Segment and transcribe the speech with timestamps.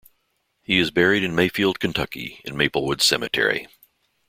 [0.63, 3.67] He is buried in Mayfield, Kentucky in Maplewood Cemetery.